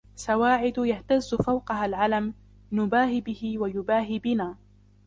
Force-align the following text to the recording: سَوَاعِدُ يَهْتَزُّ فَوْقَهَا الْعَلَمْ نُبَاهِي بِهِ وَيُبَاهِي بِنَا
سَوَاعِدُ 0.15 0.73
يَهْتَزُّ 0.77 1.35
فَوْقَهَا 1.35 1.85
الْعَلَمْ 1.85 2.33
نُبَاهِي 2.71 3.21
بِهِ 3.21 3.55
وَيُبَاهِي 3.57 4.19
بِنَا 4.19 4.57